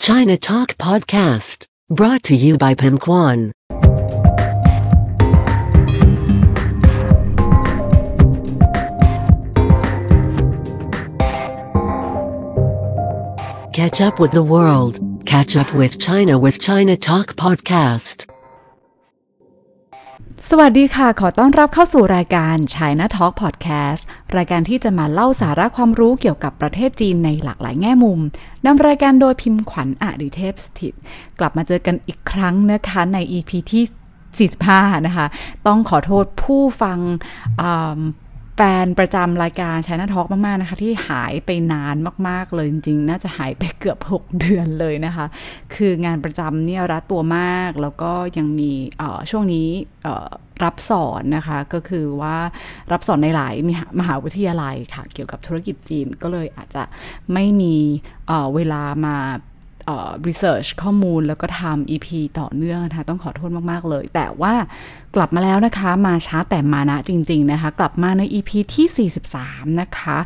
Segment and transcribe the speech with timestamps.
[0.00, 3.52] China Talk Podcast, brought to you by Pim Kwan.
[13.74, 18.24] Catch up with the world, catch up with China with China Talk Podcast.
[20.48, 24.02] สวัสดีค่ะ ขอต้อนรับเข้าสู่รายการ China Talk Podcast
[24.36, 28.20] รายการที่จะมาเล่าสาระความรู้เกี่ยวกับประเทศจีนในหลากหลายแง่มุม
[28.66, 30.94] นำรายการโดยพิมพ์ขวัญอดิเทพสถิต
[31.38, 35.26] กลับมาเจอกันอีกครั้งนะคะใน EP ที่ 45 นะคะ
[35.66, 36.98] ต้องขอโทษผู้ฟัง
[38.62, 41.96] แฟนประจำรายการ China Talk มาก ๆ นะคะ ที่หายไปนาน
[42.28, 45.26] มาก ๆ เลยจริง ๆ น่าจะหายไปเกือบ 6 เดือนเลยนะคะ
[45.74, 48.72] คืองานประจำเนี่ยรัดตัวมากแล้วก็ยังมี
[49.30, 49.68] ช่วงนี้
[50.64, 52.36] รับสอนนะคะ ก็คือว่า
[52.92, 53.54] รับสอนในหลาย
[53.98, 56.82] มหาวิทยาลัยค่ะ เกี่ยวกับธุรกิจจีนก็เลยอาจจะ
[57.32, 57.76] ไม่มี
[58.54, 59.16] เวลามา
[60.26, 62.08] รีเสิร์ชข้อมูลแล้วก็ทำ EP
[62.38, 64.54] ต่อเนื่องนะคะต้องขอโทษมาก ๆ เลย แต่ว่า
[65.16, 70.16] กลับมาแล้วนะคะ มาช้าแต่มานะจริง ๆ นะคะ กลับมาใน EP ที่ 43 นะคะ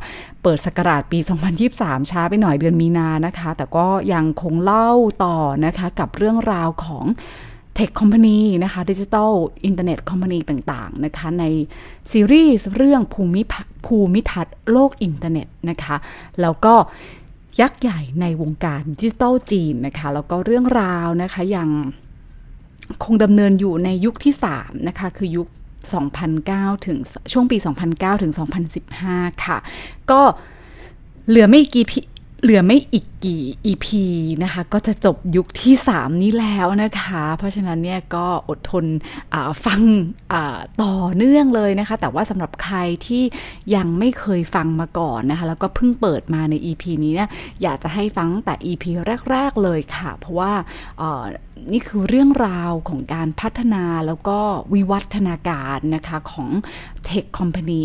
[0.42, 1.18] เปิดสกราชปี
[1.64, 4.90] 2023 ช้าไปหน่อยเดือนมีนานะคะ แต่ก็ยังคงเล่า
[5.24, 7.06] ต่อนะคะกับเรื่องราวของ
[7.74, 9.32] เทคคอมพานีนะคะดิจิทัล
[9.64, 11.44] internet company ต่างๆนะคะใน
[12.12, 13.42] ซีรีส์เรื่องภูมิ
[13.86, 15.96] ภูมิทัศน์โลกอินเทอร์เน็ตนะคะ
[16.40, 16.74] แล้วก็
[17.60, 21.68] ยักษ์ใหญ่ในวงการดิจิตอลจีนนะคะ แล้วก็เรื่องราวนะคะยัง
[23.04, 25.48] คงดำเนินอยู่ในยุคที่ 3 นะคะ คือยุค
[26.16, 26.98] 2009 ถึง
[27.32, 27.56] ช่วงปี
[27.90, 28.32] 2009 ถึง
[28.88, 29.58] 2015 ค่ะ
[30.10, 30.20] ก็
[31.28, 31.86] เหลือไม่กี่
[32.44, 33.86] เหลือไม่อีกกี่ EP
[34.42, 38.84] นะคะ ก็จะจบยุคที่ 3 นี้แล้วนะคะ เพราะฉะนั้นเนี่ยก็อดทน
[39.66, 39.82] ฟัง
[40.82, 43.22] ต่อเนื่องเลยนะคะ แต่ว่าสำหรับใครที่
[43.74, 47.28] ยังไม่เคยฟังมาก่อนนะคะ แล้วก็เพิ่งเปิดมาใน EP นี้เนี่ย
[47.62, 48.84] อยากจะให้ฟังแต่ EP
[49.30, 50.52] แรก ๆ เลยค่ะ เพราะว่า
[51.72, 54.38] นี่คือเรื่องราวของการพัฒนาแล้วก็
[54.74, 56.48] วิวัฒนาการนะคะของ
[57.14, 57.84] เทคคอมพานี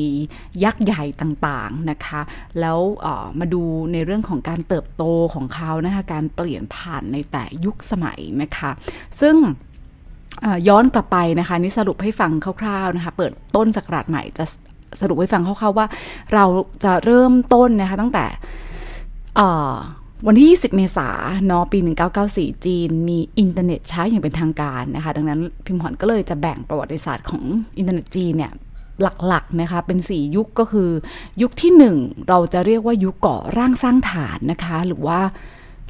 [0.63, 2.21] ยักษ์ใหญ่ต่างๆนะคะ
[2.59, 2.79] แล้ว
[3.39, 5.03] มาดูในเรื่องของการเติบโต
[5.33, 8.71] ของเขานะคะการเปลี่ยนผ่านในแต่ยุคสมัยนะคะ
[9.21, 9.35] ซึ่ง
[10.67, 12.31] ย้อนกลับไปนะคะ นี่สรุปให้ฟัง
[12.61, 14.45] คร่าวๆนะคะ เปิดต้นศักราชใหม่จะ
[15.01, 15.87] สรุปให้ฟังคร่าวๆว่า
[16.33, 16.45] เรา
[16.83, 18.25] จะเริ่มต้นนะคะตั้งแต่
[20.27, 21.79] วันที่ 20 เมษายนเนาะปี
[22.21, 27.43] 1994 จีน มีอินเทอร์เน็ตใช้อย่างเป็นทางการนะคะ ดังนั้นพิมพ์หอนก็เลยจะแบ่งประวัติศาสตร์ของ
[27.77, 28.51] อินเทอร์เน็ตจีนเนี่ย
[29.27, 30.89] หลักๆนะคะเป็น4ยุคก็คือ
[31.41, 31.71] ยุคที่
[32.01, 35.19] 1 เราจะเรียกว่ายุคก่อร่างสร้างฐานนะคะ หรือว่า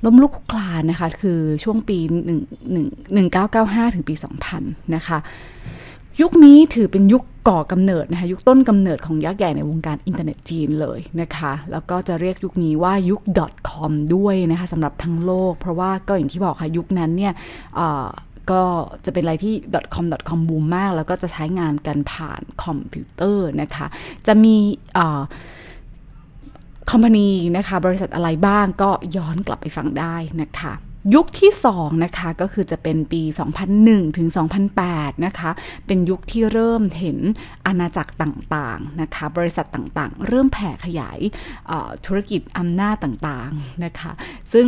[0.06, 4.16] ล้มลุกคลุกคลานนะคะ คือช่วงปี1 1995 ถึงปี
[4.53, 5.18] 2000 นะคะ
[6.22, 13.22] ยุคนี้ถือเป็นยุคก่อกำเนิดนะคะ ยุคต้นกำเนิดของยักษ์ใหญ่ในวงการอินเทอร์เน็ตจีนเลยนะคะ แล้วก็จะเรียกยุคนี้ว่ายุค
[13.69, 17.34] .com ด้วยนะคะสำหรับทั้งโลก เพราะว่าก็อย่างที่บอกค่ะ ยุคนั้นเนี่ย
[18.52, 18.64] ก็
[19.06, 19.56] จะเป็นอะไรที่
[19.96, 23.88] .com .com บูมมาก แล้วก็จะใช้งานกันผ่านคอมพิวเตอร์นะคะ
[24.28, 24.56] จะมี
[26.92, 30.74] คอมพานีนะคะ บริษัทอะไรบ้างก็ย้อนกลับไปฟังได้นะคะ
[31.16, 33.22] ยุคที่2นะคะก็คือจะเป็นปี
[33.70, 34.28] 2001 ถึง
[34.76, 35.52] 2008 นะคะ
[35.86, 37.18] เป็นยุคที่เริ่มเห็น
[37.66, 41.20] อาณาจักรต่างๆนะคะ บริษัทต่างๆ เริ่มแผ่ขยาย
[42.06, 44.12] ธุรกิจอำนาจต่างๆนะคะ
[44.54, 44.68] ซึ่ง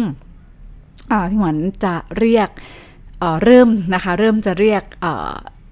[1.30, 2.50] พี่หวันจะเรียก
[3.44, 4.84] เริ่มนะคะเริ่มจะเรียก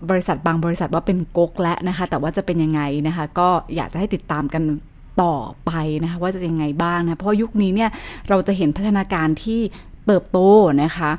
[0.10, 4.64] บริษัทบางบริษัทว่าเป็นก๊กและนะคะ แต่ว่าจะเป็นยังไงนะคะ ก็อยากจะให้ติดตามกัน
[5.22, 5.72] ต่อไป
[6.04, 7.90] นะคะว่าจะยังไงบ้างนะ เพราะยุคนี้เนี่ย
[8.30, 9.60] เราจะเห็นพัฒนาการที่
[10.06, 10.40] เติบโต
[10.84, 11.12] นะคะ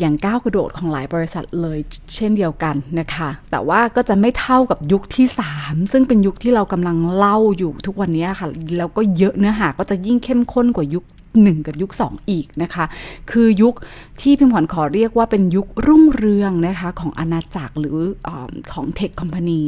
[0.00, 1.78] อย่างก้าวกระโดดของหลายบริษัทเลย
[2.16, 5.26] เช่นเดียวกันนะคะ แต่ว่าก็จะไม่เท่ากับยุคที่
[5.58, 8.48] 3 ซึ่งเป็นยุคที่เรากำลังเล่าอยู่ทุกวันนี้ค่ะ
[8.78, 11.04] แล้วก็เยอะเนื้อหาก็จะยิ่งเข้มข้นกว่ายุค
[11.38, 12.84] 1 กับยุค 2 อีกนะคะ
[13.30, 13.74] คือยุค
[14.20, 17.96] ที่พิมพ์อนขอเรียกว่าเป็นยุครุ่งเรืองนะคะของอาณาจักรหรือ
[18.26, 18.28] อ
[18.72, 19.62] ของ tech company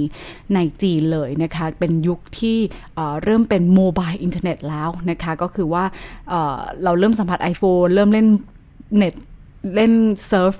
[0.55, 2.59] ในจีนเลยนะคะ เป็นยุคที่
[3.23, 5.85] เริ่มเป็น mobile internet แล้วนะคะ ก็คือว่า
[6.85, 8.27] เราเริ่มสัมผัส iPhone เริ่มเล่น
[8.97, 9.15] เน็ต
[9.75, 9.93] เล่น
[10.29, 10.55] surf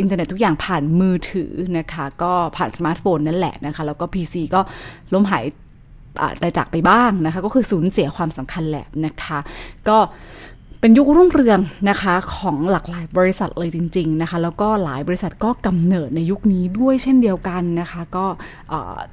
[0.00, 4.60] internet ทุกอย่างผ่านมือถือนะคะ ก็ผ่านสมาร์ทโฟนนั่นแหละนะคะ แล้วก็ PC ก็
[5.12, 5.44] ล้มหาย
[6.40, 9.38] ตายจากไปบ้างนะคะ ก็คือสูญเสียความสำคัญแหละนะคะ
[9.88, 9.98] ก็
[10.80, 11.60] เป็นยุครุ่งเรือง
[11.90, 18.26] นะคะของหลากหลายบริษัทเลยจริง ๆนะคะ แล้วก็หลายบริษัทก็กำเนิดในยุคนี้ด้วยเช่นเดียวกันนะคะ ก็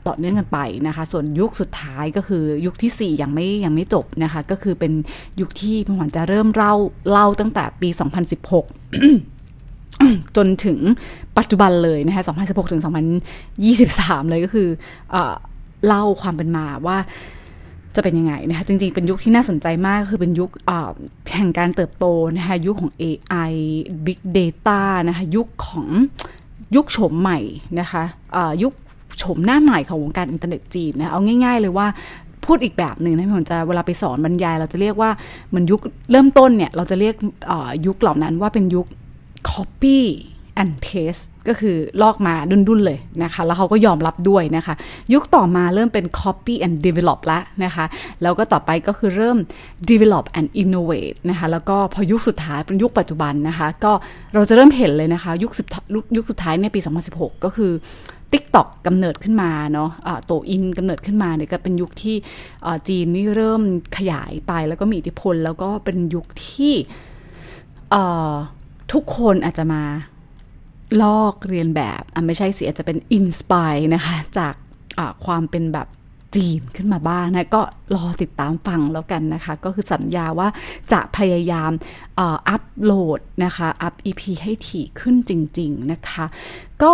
[0.08, 4.94] ต่อเนื่องกันไปนะคะ ส่วนยุคสุดท้ายก็คือยุคที่ 4 ยังไม่ยังไม่จบนะคะ ก็คือเป็น
[5.40, 6.74] ยุคที่พี่หวันจะเริ่มเล่า
[7.12, 8.00] เล่าตั้งแต่ปี 2016
[10.38, 10.80] จนถึง
[11.38, 12.82] ปัจจุบันเลยนะคะ 2016 ถึง
[13.56, 14.68] 2023 เลยก็คือ
[15.86, 16.98] เล่าความเป็นมาว่า
[17.96, 20.50] จะเป็นยังไงนะคะจริงๆ เป็นยุคที่น่าสนใจมากคือเป็นยุค
[21.36, 23.52] แห่งการเติบโตนะคะยุคของ AI
[24.06, 25.88] Big Data นะคะยุคของ
[26.76, 27.40] ยุคโฉมใหม่
[27.80, 28.04] นะคะ
[28.64, 28.74] ยุค
[29.18, 31.88] โฉมหน้าใหม่ของวงการอินเทอร์เน็ตจีนนะเอาง่ายๆเลยว่า
[32.46, 35.10] พูดอีกแบบหนึ่งนะผมจะเวลาไปสอนบรรยาย เราจะเรียกว่า
[35.56, 35.80] มันยุค
[36.12, 37.16] เริ่มต้นเนี่ย เราจะเรียก
[37.86, 38.88] ยุคเหล่านั้นว่าเป็นยุค
[39.52, 40.00] copy
[40.62, 44.74] and paste ก็คือลอกมาดุ้นๆเลยนะคะ แล้วเขาก็ยอมรับด้วยนะคะ
[45.14, 47.86] ยุคต่อมาเริ่มเป็น copy and develop แล้วนะคะ
[48.22, 49.38] แล้วก็ต่อไปก็คือเริ่ม
[49.90, 53.92] develop and innovate นะคะ แล้วก็พอยุคสุดท้ายเป็นยุคปัจจุบันนะคะ ก็
[54.34, 55.68] เราจะเริ่มเห็นเลยนะคะ ยุคสิบ
[56.16, 56.80] ยุคสุดท้ายในปี
[57.12, 57.72] 2016 ก็คือ
[58.32, 62.16] TikTok กำเนิดขึ้นมาเนาะะโตอินกำเนิดขึ้นมาเนี่ยก็เป็นยุคที่
[62.88, 63.62] จีนนี่เริ่ม
[63.98, 66.74] ขยายไปแล้วก็มีอิทธิพล แล้วก็เป็นยุคที่
[68.94, 69.84] ทุกคนอาจจะมา
[71.02, 74.54] ลอกเรียนแบบอะไม่ใช่สิอาจจะเป็นอินสปายนะคะ จาก
[75.26, 75.88] ความเป็นแบบ
[76.36, 77.62] จีนขึ้นมาบ้างนะ ก็
[77.96, 80.48] รอติดตามฟังแล้วกันนะคะ ก็คือสัญญาว่า
[80.92, 81.72] จะพยายาม
[82.20, 86.26] อัปโหลดนะคะ อัพ EP ให้ถี่ขึ้นจริง ๆ นะคะ
[86.84, 86.94] ก็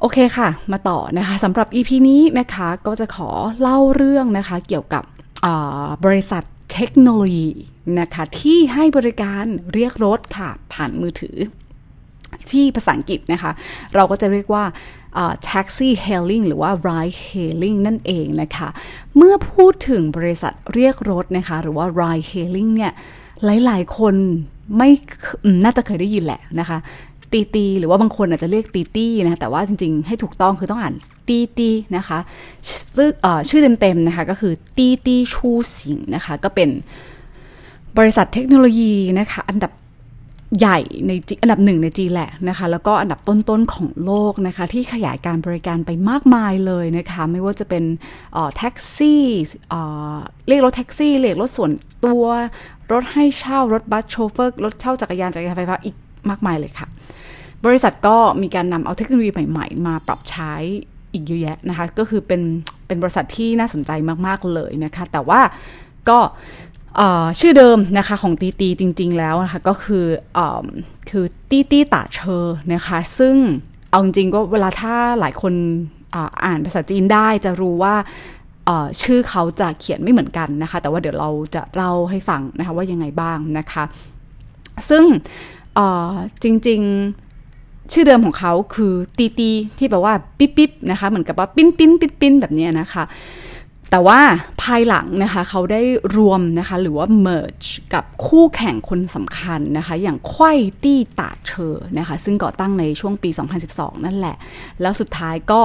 [0.00, 5.04] โอเคค่ะ มาต่อนะคะสำหรับ EP นี้นะคะก็จะขอเล่าเรื่องนะคะเกี่ยวกับ
[6.04, 6.42] บริษัท
[6.72, 7.50] เทคโนโลยี
[8.00, 9.44] นะคะที่ให้บริการ
[9.74, 11.36] เรียกรถค่ะ ผ่านมือถือ
[12.52, 13.50] ที่ภาษาอังกฤษนะคะ
[13.94, 14.64] เราก็จะเรียกว่า
[15.50, 18.68] taxi hailing หรือว่า ride hailing นั่นเองนะคะ
[19.16, 22.92] เมื่อพูดถึงบริษัทเรียกรถนะคะ หรือว่า ride hailing เนี่ย
[23.64, 24.14] หลาย ๆ คน
[24.76, 24.88] ไม่
[25.64, 26.78] น่าจะเคยได้ยินแหละนะคะ
[27.32, 30.94] ตีตีหรือว่าบางคนอาจจะเรียกตีตี้นะแต่ว่าจริงๆ ให้ถูกต้องคือต้องอ่าน
[31.28, 32.18] ตีตีนะคะ
[32.96, 33.10] ซึ่ง
[33.48, 36.68] ชื่อเต็มๆนะคะก็คือตีตีชูสิงนะคะ ก็เป็น
[37.98, 39.72] บริษัทเทคโนโลยีนะคะ อันดับ
[40.58, 41.12] ใหญ่ใน
[41.42, 47.84] อันดับหนึ่งในจีแหละนะคะ แล้วก็อันดับต้นๆของโลกนะคะ ที่ขยายการบริการไปมากมายเลยนะคะ ไม่ว่าจะเป็น
[48.56, 49.24] แท็กซี่
[50.48, 51.72] เรียกรถแท็กซี่เรียกรถส่วน
[52.04, 52.24] ตัว
[52.92, 55.96] รถให้เช่ารถบัสโชเฟอร์รถเช่าจักรยานจักรยานไฟฟ้าอีก
[56.30, 56.86] มากมายเลยค่ะ
[57.66, 60.52] บริษัทก็มีการนำเอาเทคโนโลยีใหม่ๆ มาปรับใช้
[61.12, 62.42] อีกเยอะแยะนะคะ ก็คือเป็น
[62.86, 63.90] เป็นบริษัทที่น่าสนใจ
[64.26, 65.40] มากๆเลยนะคะ แต่ว่า
[66.08, 66.18] ก็
[67.40, 70.04] ชื่อเดิมนะคะของตีตีจริง ๆ แล้วนะคะก็คือ
[70.36, 70.38] อ
[71.10, 73.34] คือตีตีตาเชอนะคะซึ่ง
[73.90, 75.54] เอาจริงก็เวลาถ้าหลายคน
[76.44, 77.94] อ่านภาษาจีนได้จะรู้ว่า
[79.02, 83.84] ชื่อเขาจะเขียนไม่เหมือนกันนะคะ แต่ว่าเดี๋ยวเราจะเล่าให้ฟังนะคะว่ายังไงบ้างนะคะ
[84.88, 85.04] ซึ่ง
[86.42, 93.04] จริงๆชื่อเดิมของเขาคือตีตีที่แปลว่าปิ๊บปิ๊บนะคะเหมือนกับว่าปิ้นปิ้นปิ้นปิ้นแบบนี้นะคะ
[93.94, 94.20] แต่ว่า
[94.62, 95.82] ภายหลังนะคะเขาได้
[96.16, 100.52] รวมนะคะหรือว่า merge กับคู่แข่งคนสำคัญนะคะอย่างไข่
[100.84, 103.30] ตี้ตาเชอนะคะซึ่งก่อตั้งในช่วงปี
[103.66, 104.36] 2012 นั่นแหละ
[104.80, 105.60] แล้วสุดท้ายก็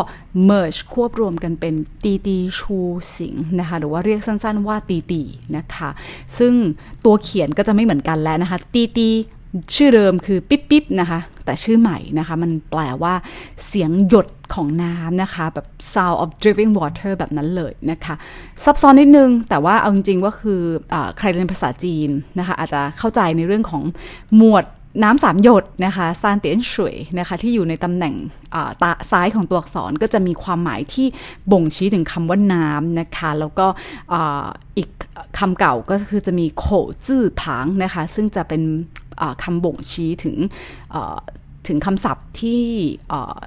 [0.49, 2.77] merge ควบรวมกันเป็นตีตีชู
[3.15, 5.21] สิงนะคะหรือว่าเรียกสั้นๆว่าตีตี
[5.57, 5.89] นะคะ
[6.37, 6.53] ซึ่ง
[7.05, 9.09] ตัวเขียนก็จะไม่เหมือนกันแล้วนะคะตีตี
[9.75, 13.13] ชื่อเดิมคือปิ๊บปิ๊บนะคะ แต่ชื่อใหม่นะคะ มันแปลว่า
[13.67, 18.15] เสียงหยดของน้ำนะคะ แบบ sound of dripping water แบบนั้นเลยนะคะ
[18.63, 20.61] ซับซ้อนนิดนึง แต่ว่าเอาจริงๆว่าคือ
[20.93, 22.09] อใครเรียนภาษาจีน
[22.39, 23.83] นะคะ อาจจะเข้าใจในเรื่องของ
[24.37, 24.65] หมวด
[25.03, 28.15] น้ำสามหยดนะคะซานเตียนช่วยนะคะที่อยู่ในตำแหน่ง
[28.81, 31.07] ตาซ้ายของตัวอักษรก็จะมีความหมายที่
[31.51, 33.67] บ่งชี้ถึงคำว่าน้ำนะคะแล้วก็
[34.77, 34.89] อีก
[35.39, 36.65] คำเก่าก็คือจะมีโข
[37.05, 38.61] จื้อผางนะคะซึ่งจะเป็น
[39.43, 40.35] คำบ่งชี้ถึง
[41.67, 42.63] ถึงคำศัพท์ที่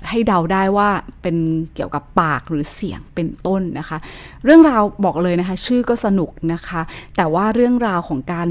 [0.09, 0.89] ให้เดาได้ว่า
[1.23, 1.37] เป็น
[1.75, 3.99] เกี่ยวกับปากหรือเสียงเป็นต้นนะคะ
[4.45, 6.81] เรื่องราวบอกเลยนะคะ ชื่อก็สนุกนะคะ
[7.17, 8.49] แต่ว่าเรื่องราวของการ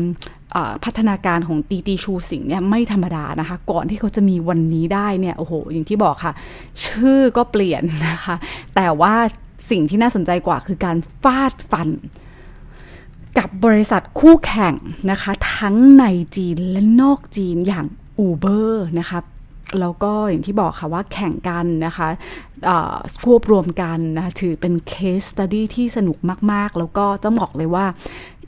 [0.83, 6.33] พัฒนาการของตีตีชูสิงเนี่ยไม่ธรรมดานะคะ ก่อนที่เขาจะมีวันนี้ได้เนี่ยโอ้โหอย่างที่บอกค่ะ
[6.83, 8.35] ชื่อก็เปลี่ยนนะคะ
[8.75, 9.15] แต่ว่า
[9.69, 11.89] สิ่งที่น่าสนใจกว่าคือการฟาดฟัน
[13.37, 14.75] กับบริษัทคู่แข่ง
[15.11, 16.05] นะคะ ทั้งใน
[16.37, 17.85] จีนและนอกจีนอย่าง
[18.27, 19.19] Uber นะคะ
[19.79, 22.07] แล้วก็อย่างที่บอกค่ะว่าแข่งกันนะคะ
[23.23, 26.17] ควบรวมกันนะคะถือเป็นเคสตัดดี้ที่สนุก
[26.51, 27.85] มาก ๆ แล้วก็จะบอกเลยว่า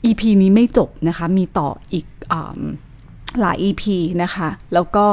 [0.04, 2.34] EP นี้ไม่จบนะคะ มีต่ออีกอ
[3.40, 3.84] หลาย EP
[4.22, 5.04] นะคะ แล้วก็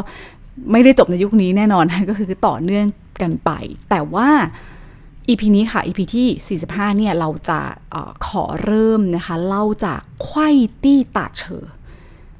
[0.71, 2.85] ไม่ได้จบในยุคนี้แน่นอนก็คือต่อเนื่อง
[3.21, 3.51] กันไป
[3.89, 4.29] แต่ว่า
[5.27, 7.59] EP นี้ค่ะ EP ที่ 45 เนี่ย เราจะ
[7.93, 7.95] อ
[8.27, 10.49] ขอเริ่มนะคะ เล่าจากไข่
[10.83, 11.63] ตี้ตาเชอ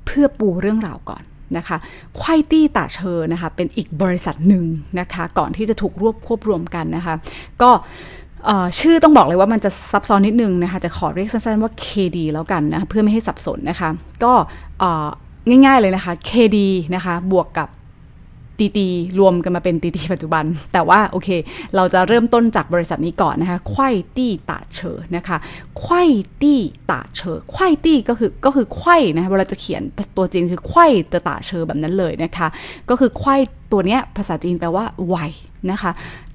[0.05, 1.24] เพื่อปูเรื่องราวก่อน
[1.58, 1.77] นะคะ
[2.20, 4.63] ไข่ตี้ตาเชอนะคะ เป็นอีกบริษัทหนึ่ง
[5.00, 7.15] นะคะ ก่อนที่จะถูกรวบควบรวมกันนะคะ
[7.62, 7.70] ก็
[8.79, 13.89] ชื่อต้องบอกเลยว่ามันจะซับซ้อนนิดนึงนะคะ จะขอเรียกสั้นๆว่า KD แล้วกันนะ เพื่อไม่ให้สับสนนะคะ
[14.24, 14.33] ก็
[15.48, 16.57] ง่ายๆเลยนะคะ KD
[16.95, 17.69] นะคะ บวกกับ
[18.60, 18.88] ตีตี
[19.19, 20.43] รวมกันมาเป็นตีตีปัจจุบัน
[20.74, 21.29] แต่ว่าโอเค
[21.75, 25.38] เราจะเริ่มต้นจากบริษัทนี้ก่อนนะคะควายตี้ตาเชอนะคะ
[25.83, 26.60] ควายตี้
[26.91, 29.81] ตาเชอควายตี้ก็คือก็คือควายนะคะเวลาจะเขียน
[30.17, 30.91] ตัวจริงคือควาย
[31.27, 32.48] ตาเชอแบบนั้นเลยนะคะ
[32.89, 35.15] ก็คือควายตัวเนี้ยภาษาจีนแปลว่าไว
[35.71, 35.91] นะคะ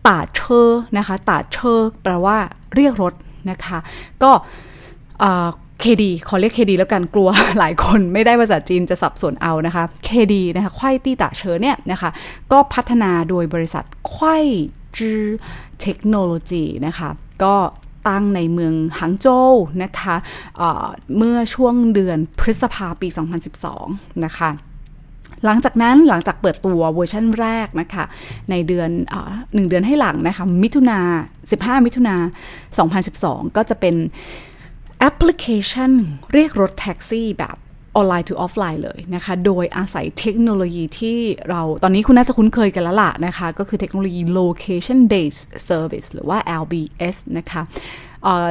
[0.07, 2.37] ตาเชอนะคะตาเชอแปลว่า
[2.75, 3.15] เรียกรถ
[3.51, 3.79] นะคะ
[4.23, 4.31] ก็
[5.81, 12.11] เคดีขอเรียกเคดีแล้วกันกลัวหลายคนไม่ได้ภาษาจีนจะสับสนเอานะคะเคดีนะคะควายตี้ตาเชอเนี่ยนะคะ
[12.53, 14.47] ก็พัฒนาโดยบริษัทควาย
[14.99, 15.23] จือ
[15.81, 17.09] เทคโนโลยีนะคะ
[17.45, 17.55] ก็
[18.09, 20.17] ตั้งในเมืองหังโจวนะคะ
[20.57, 23.09] เมื่อช่วงเดือนพฤษภาปี
[23.67, 24.51] 2012 นะคะ
[25.45, 28.05] หลังจากนั้นหลังจากเปิดตัวเวอร์ชันแรกนะคะ
[28.51, 28.91] ในเดือน
[29.55, 31.01] หนึ่งเดือนให้หลังนะคะ มิถุนา
[31.47, 32.17] 15 มิถุนา
[32.87, 33.95] 2012 ก็จะเป็น
[34.99, 35.93] แอปพลิเคชัน
[36.33, 37.57] เรียกรถแท็กซี่แบบ
[37.97, 47.63] ออนไลน์ to ออฟไลน์เลยนะคะ โดยอาศัยเทคโนโลยีที่เราตอนนี้คุณน่าจะคุ้นเคยกันแล้วล่ะนะคะ ก็คือเทคโนโลยี location based service หรือว่า LBS นะคะ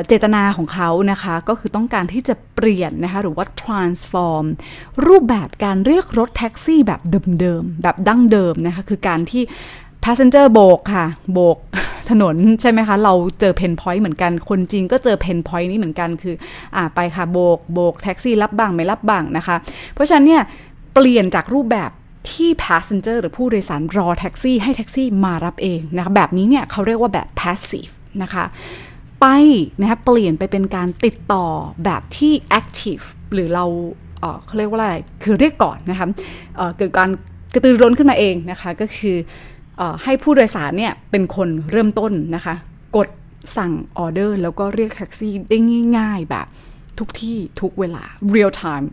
[0.08, 4.46] เจตนาของเขานะคะ ก็คือต้องการที่จะเปลี่ยนนะคะหรือว่า transform
[5.08, 7.02] รูปแบบการเรียกรถแท็กซี่แบบ
[7.40, 9.44] เดิมๆ แบบดั้งเดิมนะคะ คือการที่
[10.04, 11.58] passenger โบกค่ะ โบก
[12.10, 16.36] ถนนใช่ไหมคะ เราเจอ pain point เหมือนกัน คนจีนก็เจอ pain point นี้เหมือนกันคือ
[16.76, 19.56] อ่าไปค่ะโบกโบกแท็กซี่รับบ้างไม่รับบ้างนะคะ
[19.94, 20.44] เพราะฉะนั้นเนี่ย
[20.94, 21.92] เปลี่ยนจากรูปแบบ
[22.32, 28.46] ที่ passenger หรือผู้โดยสารรอแท็กซี่ให้แท็กซี่มารับเองนะคะแบบนี้เนี่ยเขาเรียกว่าแบบ passive นะคะ
[29.28, 29.36] ไป
[29.82, 31.46] นะคะเปลี่ยนไปเป็นการติดต่อ
[31.86, 33.66] แบบที่ active หรือเรา
[34.46, 36.08] เขาเรียกว่าอะไร คือเรียกก่อนนะคะ
[36.78, 37.10] เกิดการ
[37.54, 39.16] กระตือร้นขึ้นมาเองนะคะ ก็คือ
[40.04, 42.56] ให้ผู้โดยสารเนี่ยเป็นคนเริ่มต้นนะคะ
[42.96, 43.08] กด
[43.58, 45.58] สั่งออเดอร์ แล้วก็เรียกแท็กซี่ได้
[45.98, 46.48] ง่ายๆแบบ
[47.00, 48.04] ทุกที่ทุกเวลา
[48.34, 48.88] real time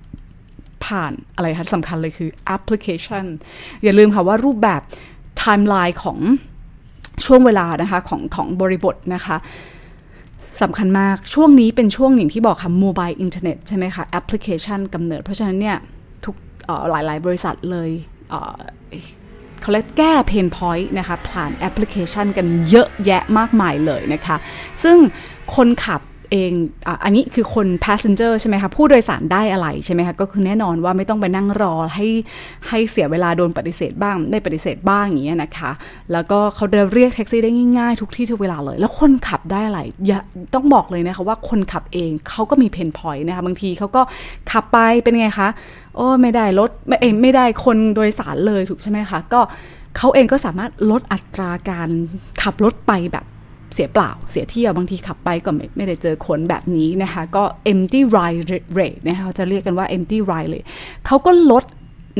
[0.84, 3.24] ผ่านอะไรคะสำคัญเลยคือแอปพลิเคชัน
[3.82, 4.80] อย่าลืมค่ะว่ารูปแบบ
[5.38, 6.18] ไทม์ไลน์ของ
[7.24, 9.36] ช่วงเวลานะคะของของบริบทนะคะ
[10.60, 15.76] สำคัญมากช่วงนี้เป็นช่วงอย่างที่บอกค่ะ mobile internet ใช่ไหมคะแอปพลิเคชันกำเนิด เพราะฉะนั้นเนี่ย
[16.24, 16.34] ทุก
[16.90, 17.90] หลาย ๆ บริษัทเลย
[19.60, 24.36] เขาเรียกแก้ pain point นะคะผ่านแอปพลิเคชันกันเยอะแยะมากมายเลยนะคะ
[24.82, 24.96] ซึ่ง
[25.56, 26.00] คนขับ
[26.32, 26.52] เอง
[27.04, 32.08] อันนี้คือคน passenger ใช่ไหมคะ ผู้โดยสารได้อะไรใช่ไหมคะ ก็คือแน่นอนว่าไม่ต้องไปนั่งรอให้
[32.68, 35.70] ให้เสียเวลาโดนปฏิเสธบ้างได้ปฏิเสธบ้างอย่างเงี้ยนะคะ
[36.12, 40.18] แล้วก็เขาเรียกแท็กซี่ได้ง่ายๆ ทุกที่ทุกเวลาเลย แล้วคนขับได้อะไรอย่า
[40.54, 44.02] ต้องบอกเลยนะคะว่าคนขับเองเขาก็มีเพนพอยต์นะคะ บางทีเขาก็
[44.50, 45.48] ขับไปเป็นไงคะ
[45.96, 49.40] โอ้ไม่ได้รถไม่เองไม่ได้คนโดยสารเลยถูกใช่ไหมคะ ก็
[49.96, 51.88] เขาเองก็สามารถลดอัตราการ
[52.42, 53.24] ขับรถไปแบบ
[53.74, 58.42] เสียเปล่าเสียเที่ยวบางทีขับไปก็ไม่ไม่ได้เจอคนแบบนี้นะคะก็ empty ride
[58.78, 60.62] rate นะคะเขาจะเรียกกันว่า empty ride เลย
[61.06, 61.64] เขาก็ลด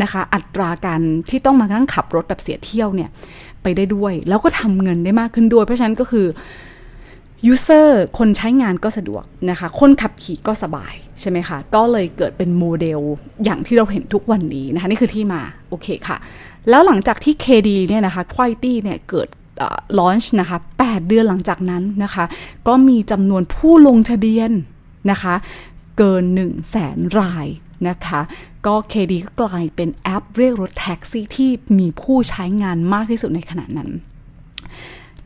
[0.02, 3.10] นะคะอัตราการที่ต้องมานั่งขับรถแบบเสียเที่ยวเนี่ย
[3.62, 6.26] ไปได้ด้วย แล้วก็ทำเงินได้มากขึ้นด้วย เพราะฉะนั้นก็คือ
[7.52, 13.00] user คนใช้งานก็สะดวกนะคะ คนขับขี่ก็สบายใช่ไหมคะ ก็เลยเกิดเป็นโมเดล
[13.44, 16.16] อย่างที่เราเห็นทุกวันนี้นะคะ นี่คือที่มา โอเคค่ะ
[16.70, 19.28] แล้วหลังจากที่ KD เนี่ยนะคะ Quality เนี่ยเกิด
[19.98, 22.24] ลอนช์นะคะ 8 เดือนหลังจากนั้นนะคะ
[22.68, 24.50] ก็มีจำนวนผู้ลงทะเบียน
[25.10, 25.34] นะคะ
[25.98, 27.46] เกิน 1 0 0 0 0แสนราย
[27.88, 28.20] นะคะ
[28.66, 33.90] ก็ KD ก็กลายเป็นแอปเรียกรถแท็กซี่ที่มีผู้ใช้งานมากที่สุดในขณะนั้น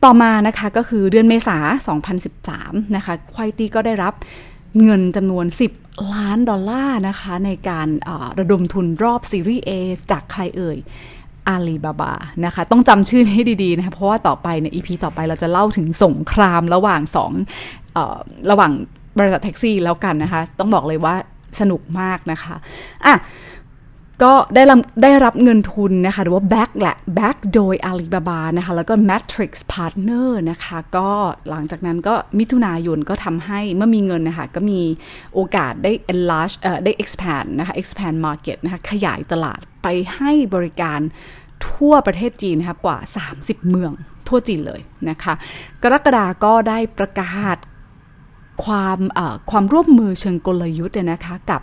[0.03, 1.57] ต่อมานะคะก็คือเดือนเมษา
[2.27, 4.13] 2013 นะคะควายตีก็ได้รับ
[4.83, 5.45] เงินจำนวน
[5.79, 7.87] 10 ล้านดอลลาร์นะคะ ในการ
[8.39, 9.71] ระดมทุนรอบซีรีส์ A
[10.11, 10.77] จากใครเอ่ย
[11.47, 12.13] อาลีบาบา
[12.45, 17.31] นะคะ ต้องจำชื่อให้ดีๆนะคะเพราะว่าต่อไปในอีพีต่อไปเราจะเล่าถึงสงครามระหว่างสอง
[18.51, 18.71] ระหว่าง
[19.19, 21.15] บริษัทแท็กซี่แล้วกันนะคะ ต้องบอกเลยว่า
[21.59, 22.55] สนุกมากนะคะ
[23.05, 23.13] อะ
[24.23, 31.09] ก็ได้รับได้รับเงินทุนนะคะ หรือว่า back แหละ back โดย Alibaba นะคะ แล้วก็ Matrix Partner นะคะ ก็
[31.49, 34.81] หลังจากนั้นก็มิถุนายนก็ทำให้เมื่อมีเงินนะคะ ก็มี
[35.33, 40.99] โอกาสได้ enlarge เอ่อได้ expand นะคะ expand market นะคะ ขยายตลาดไปให้บริการ
[41.69, 42.97] ทั่วประเทศจีนนะคะกว่า
[43.33, 43.91] 30 เมือง
[44.27, 45.33] ทั่วจีนเลยนะคะ
[45.83, 47.57] กรกฎาก็ได้ประกาศ
[48.63, 48.99] ความ
[49.51, 51.61] ความร่วมมือเชิงกลยุทธ์เนี่ยนะคะกับ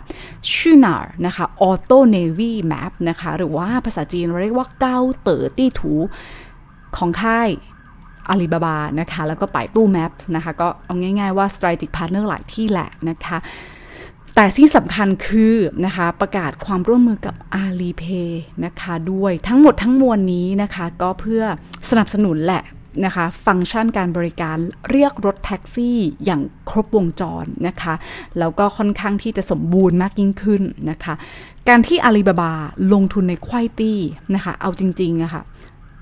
[0.53, 5.93] ชื่อนาร์นะคะออโตเนวีแมปนะคะหรือว่าภาษาจีนเรียกว่าเก้าเต๋อตี้ถู
[6.97, 7.49] ของค่าย
[8.29, 13.37] อาลีบาบานะคะแล้วก็ไปตู้แมปนะคะก็เอาง่ายๆว่า strategic partner หลายที่แหละนะคะ
[14.35, 18.29] แต่ที่สำคัญคือนะคะประกาศความร่วมมือกับ Alipay
[18.65, 21.43] นะคะด้วยทั้งหมดทั้งมวลนี้นะคะก็เพื่อ
[21.89, 22.63] สนับสนุนแหละ
[23.05, 24.57] นะคะฟังก์ชันการบริการ
[24.89, 27.93] เรียกรถแท็กซี่อย่างครบวงจรนะคะ
[28.39, 31.13] แล้วก็ค่อนข้างที่จะสมบูรณ์มากยิ่งขึ้นนะคะ
[31.69, 32.53] การที่อาลีบาบา
[32.93, 33.99] ลงทุนในควายตี้
[34.35, 35.41] นะคะเอาจริงๆนะคะ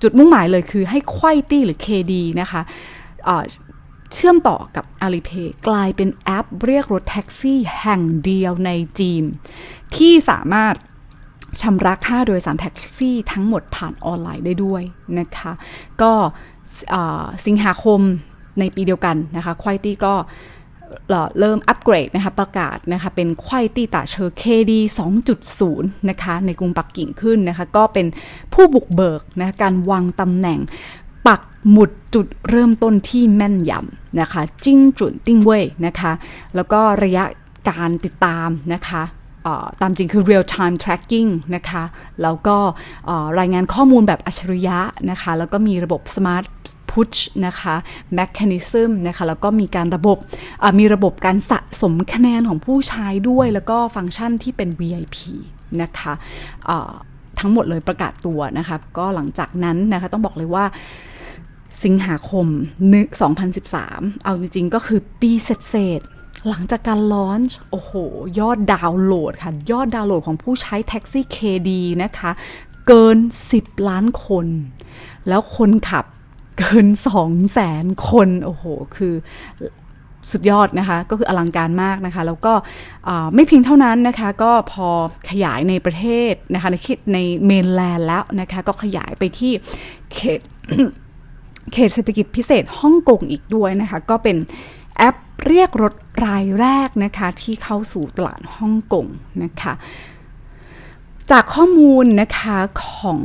[0.01, 2.61] จุดมุ่งหมายเลยคือให้ควายตี้หรือ KD นะคะ
[4.13, 9.23] เชื่อมต่อกับ Alipay กลายเป็นแอปเรียกรถแท็กซี่แห่งเดียวในจีน
[9.95, 10.75] ที่สามารถ
[11.61, 14.83] ชำระค่าโดยสารแท็กซี่ทั้งหมดผ่านออนไลน์ได้ด้วย
[15.19, 15.51] นะคะ
[16.01, 16.11] ก็
[17.45, 17.99] สิงหาคม
[18.59, 20.13] ในปีเดียวกันนะคะ Kuaidi ก็
[21.39, 24.73] เริ่มอัปเกรดนะคะประกาศนะคะเป็นควายตี้ตาเชอร์ KD
[25.41, 28.07] 2.0 นะคะในกรุงปักกิ่งขึ้นนะคะก็เป็น
[28.53, 30.59] ผู้บุกเบิกนะการวางตำแหน่ง
[31.27, 36.11] ปักหมุดจุดเริ่มต้นที่แม่นยำนะคะจิ้งจุนติ้งเว่ยนะคะ
[36.55, 37.23] แล้วก็ระยะ
[37.69, 39.03] การติดตามนะคะ
[39.81, 41.83] ตามจริงคือ real time tracking นะคะ
[42.21, 42.57] แล้วก็
[43.39, 46.45] รายงานข้อมูลแบบอัจฉริยะนะคะ แล้วก็มีระบบ smart
[46.91, 47.75] push นะคะ
[48.19, 50.17] mechanism นะคะ แล้วก็มีการระบบ
[50.79, 55.17] มีระบบการสะสมคะแนนของผู้ใช้ด้วย แล้วก็ฟังก์ชันที่เป็น VIP
[55.81, 56.13] นะคะ
[57.39, 60.65] ทั้งหมดเลยประกาศตัวนะคะ ก็หลังจากนั้นนะคะ ต้องบอกเลยว่า
[61.83, 62.47] สิงหาคม
[63.55, 66.01] 2013 เอาจริงๆ ก็คือปีเศษ
[66.49, 67.91] หลังจากการลอนช์โอ้โห
[68.39, 71.69] ยอดดาวน์โหลดค่ะ ยอดดาวน์โหลดของผู้ใช้แท็กซี่ KD
[72.03, 72.31] นะคะ
[72.87, 73.17] เกิน
[73.53, 74.47] 10 ล้านคน
[75.27, 76.05] แล้วคนขับ
[76.59, 76.87] เกิน
[77.21, 78.63] 2แสนคน โอ้โห
[78.95, 79.13] คือ
[80.31, 82.53] สุดยอดนะคะ ก็คืออลังการมากนะคะ แล้วก็
[83.35, 84.87] ไม่เพียงเท่านั้นนะคะ ก็พอ
[85.29, 86.75] ขยายในประเทศนะคะ ใน
[87.13, 89.51] ใน mainland แล้วนะคะ ก็ขยายไปที่
[90.13, 90.39] เขต
[91.73, 94.37] เขตเศรษฐกิจพิเศษฮ่องกงอีกด้วยนะคะ ก็เป็น
[94.97, 95.15] แอป
[95.47, 95.93] เรียกรถ
[96.25, 99.07] รายแรกนะคะที่เข้าสู่ตลาดฮ่องกง
[99.43, 99.73] นะคะ
[101.31, 102.57] จากข้อมูลนะคะ
[102.87, 103.19] ของ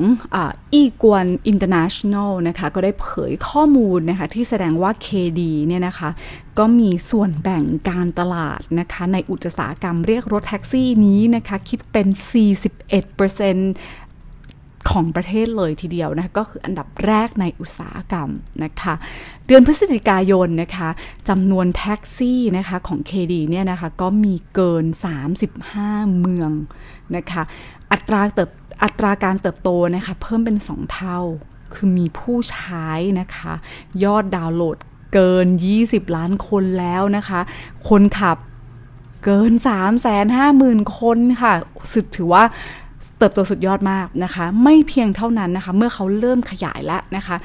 [0.74, 6.10] อี้กวน International นะคะก็ได้เผยข้อมูลนะคะที่แสดงว่า KD เนี่ยนะคะ
[6.58, 12.06] ก็มีส่วนแบ่งการตลาดนะคะในอุตสาหกรรมเรียกรถแท็กซี่นี้นะคะคิดเป็น
[13.12, 14.07] 41%
[14.90, 18.30] ของประเทศเลยทีเดียวนะคะก็คืออันดับแรกในอุตสาหกรรม
[18.64, 18.94] นะคะ
[19.46, 20.88] เดือนพฤศจิกายนนะคะ
[21.28, 24.84] จำนวนแท็กซี่นะคะของ KD เนี่ยนะคะก็มีเกิน
[25.54, 26.50] 35 เมือง
[27.16, 27.42] นะคะ
[27.92, 28.50] อัตราเติบ
[28.82, 31.18] อัตราการเติบโตนะคะเพิ่มเป็น 2 เท่า
[31.74, 32.88] คือมีผู้ใช้
[33.20, 33.52] นะคะ
[34.04, 34.76] ยอดดาวน์โหลด
[35.14, 35.46] เกิน
[35.82, 37.40] 20 ล้านคนแล้วนะคะ
[37.88, 38.38] คนขับ
[39.24, 41.54] เกิน 3 5 0 0 0 0 คนค่ะ
[41.92, 42.44] สุดถือว่า
[43.18, 47.36] เติบโตสุดยอดมากนะคะ ไม่เพียงเท่านั้นนะคะ เมื่อเขาเริ่มขยายแล้วนะคะ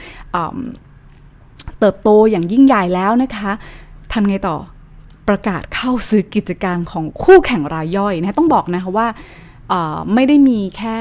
[1.80, 3.52] เติบโตอย่างยิ่งใหญ่แล้วนะคะ
[4.14, 4.58] ทำไงต่อ
[5.28, 9.08] ประกาศเข้าซื้อกิจการของคู่แข่งรายย่อยนะต้องบอกนะคะว่า
[10.14, 10.98] ไม่ได้มีแค่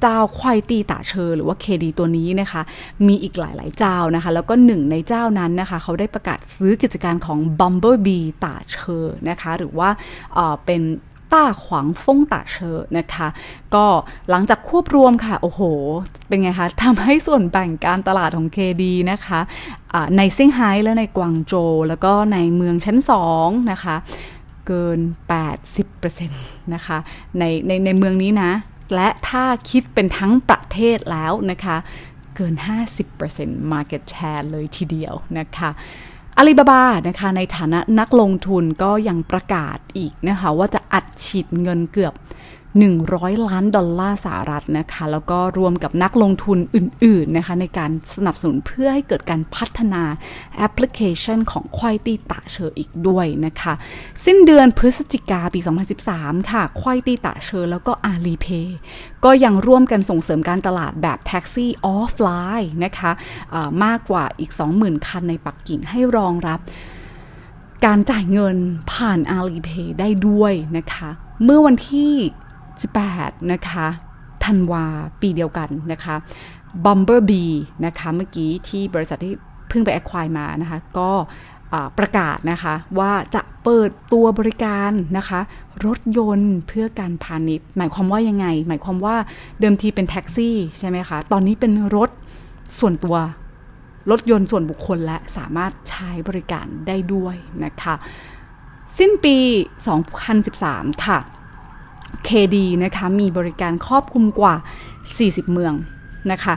[0.00, 2.62] เจ้าควายตีตาเชอหรือว่าเคดีตัวนี้นะคะ
[3.06, 9.88] มีอีกหลาย ๆ เจ้านะคะ แล้วก็หนึ่งในเจ้านั้นนะคะ เขาได้ประกาศซื้อกิจการของ Bumblebee ตาเชอนะคะ หรือว่า
[10.64, 10.82] เป็น
[11.32, 13.28] ต้าขวางฟงตาเชอนะคะ
[13.74, 13.86] ก็
[14.30, 15.60] หลังจากควบรวมค่ะ โอ้โห
[16.28, 23.96] เป็นไงคะทำให้ส่วนแบ่งการตลาดของเคดีนะคะะในเซี่ยงไฮ้และในกวางโจวแล้วก็ในเมืองชั้นสองนะคะ
[24.66, 25.00] เกิน
[25.66, 26.98] 80%นะคะ
[27.38, 28.52] ในในในเมืองนี้นะ
[28.94, 31.76] และถ้าคิดเป็นทั้งประเทศแล้วนะคะ
[32.36, 32.54] เกิน
[33.12, 35.70] 50% market share เลยทีเดียวนะคะ
[36.38, 42.14] อาลีบาบานะคะในฐานะนักลงทุนก็ยังประกาศอีกนะคะว่าจะอัดฉีดเงินเกือบ
[42.84, 50.02] 100 ล้านดอลลาร์สหรัฐนะคะ แล้วก็รวมกับนักลงทุนอื่น ๆ นะคะ ในการสนับสนุนเพื่อให้เกิดการพัฒนา
[50.56, 53.74] แอปพลิเคชันของ Kuaidi Dache อีกด้วยนะคะ
[54.24, 55.60] สิ้นเดือนพฤศจิกาปี
[56.04, 58.78] 2013 ค่ะ Kuaidi Dache แล้วก็ Alipay
[59.24, 66.60] ก็ยังร่วมกันส่งเสริมการตลาดแบบแท็กซี่ออฟไลน์นะคะมากกว่าอีก 20,000 คันในปักกิ่งให้รองรับ
[67.86, 68.56] การจ่ายเงิน
[68.92, 71.10] ผ่าน Alipay ได้ด้วยนะคะ
[71.44, 72.12] เมื่อวันที่
[72.84, 73.86] 18 นะคะ
[74.44, 74.84] ธันวา
[75.20, 76.14] ปีเดียวกันนะคะ
[76.84, 79.34] Bumblebee นะคะเมื่อกี้ที่บริษัทที่
[79.68, 81.10] เพิ่งไปแอคควายมานะคะ ก็
[81.98, 85.40] ประกาศนะคะว่าจะเปิดตัวบริการนะคะ
[85.86, 89.16] รถยนต์เพื่อการพาณิชย์ หมายความว่ายังไง หมายความว่า
[89.60, 92.10] เดิมทีเป็นแท็กซี่ใช่ไหมคะ ตอนนี้เป็นรถ
[92.78, 93.16] ส่วนตัว
[94.10, 97.94] รถยนต์ส่วนบุคคลและสามารถใช้บริการได้ด้วยนะคะ
[98.98, 99.36] สิ้นปี
[100.20, 101.18] 2013 ค่ะ
[102.28, 104.54] KD นะคะมีบริการครอบคลุมกว่า
[105.06, 105.72] 40 เมือง
[106.32, 106.54] นะคะ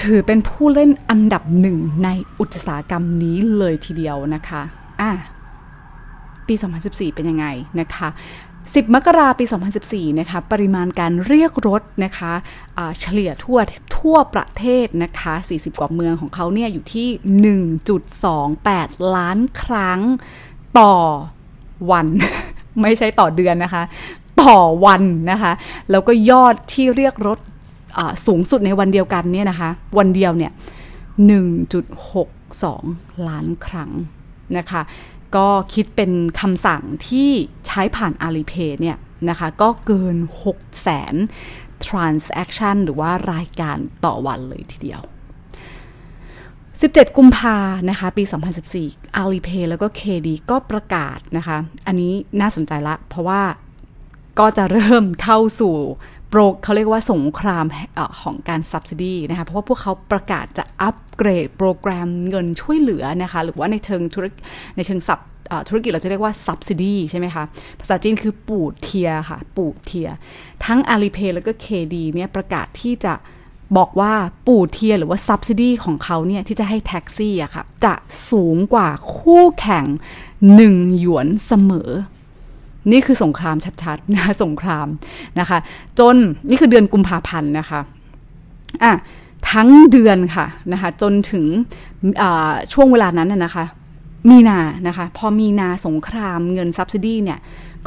[0.00, 2.08] ถือเป็นผู้เล่นอันดับหนึ่งใน
[2.40, 4.62] อุตสาหกรรมนี้เลยทีเดียวนะคะ
[5.00, 5.10] อะ
[6.46, 7.46] ปี 2014 เป็นยังไง
[7.80, 8.08] นะคะ
[8.54, 9.44] 10 มกราปี
[9.82, 13.58] 2014 นะคะ ปริมาณการเรียกรถนะคะะเฉลี่ยทั่ว
[13.98, 17.08] ทั่วประเทศนะคะ 40 กว่าเมืองของเขาเนี่ยอยู่ที่
[18.28, 20.00] 1.28 ล้านครั้ง
[20.78, 20.94] ต่อ
[21.90, 22.06] วัน
[22.82, 23.82] ไม่ใช่ต่อเดือนนะคะ
[24.42, 25.52] ต่อวันนะคะ
[25.90, 27.38] แล้วก็ยอดที่เรียกรถ
[28.26, 30.52] สูงสุดในวันเดียวกันเนี่ยนะคะ วันเดียวเนี่ย
[31.88, 33.90] 1.62 ล้านครั้ง
[34.58, 34.82] นะคะ
[35.36, 37.30] ก็คิดเป็นคำสั่งที่
[37.66, 38.96] ใช้ผ่าน Alipay เนี่ย
[39.28, 45.02] นะคะ ก็เกิน 6 0 0 0 0 transaction หรือว่ารายการต่อวันเลยทีเดียว
[46.70, 47.56] 17 กุมภา
[47.90, 48.22] นะคะ ปี
[48.70, 53.40] 2014 Alipay แล้วก็ KD ก็ประกาศนะคะ อันนี้น่าสนใจละ เพราะว่า
[54.38, 55.74] ก็จะเริ่มเข้าสู่
[56.28, 57.64] โปรเขาเรียกว่าสงคราม
[57.98, 64.26] อของการ subsidy นะคะ เพราะว่าพวกเขาประกาศจะอัปเกรดโปรแกรมเงินช่วยเหลือนะคะ หรือว่าในเชิงธุร
[64.76, 65.20] ในเชิงสับ
[65.68, 67.44] ธุรกิจเราจะเรียกว่า subsidy ใช่ไหมคะ
[67.80, 70.08] ภาษาจีนคือปูดเทียค่ะ ปูดเทีย
[70.64, 73.14] ทั้ง Alipay แล้วก็ KD เนี่ยประกาศที่จะ
[73.76, 74.12] บอกว่า
[74.46, 77.94] ปูดเทียหรือว่า subsidy ของเขาเนี่ยที่จะให้แท็กซี่อะค่ะ จะ
[78.30, 79.84] สูงกว่าคู่แข่ง
[80.42, 81.90] 1 หยวนเสมอ
[82.92, 84.86] นี่คือสงครามชัดๆนะสงคราม
[85.40, 85.58] นะคะ
[85.98, 86.16] จน
[86.50, 87.80] นี่คือเดือนกุมภาพันธ์นะคะ
[88.84, 88.92] อะ
[89.52, 91.44] ทั้งเดือนค่ะนะคะจนถึง
[92.72, 93.64] ช่วงเวลานั้นนะคะ
[94.30, 97.38] มีนานะคะ พอมีนาสงครามเงินซับซิดีเนี่ย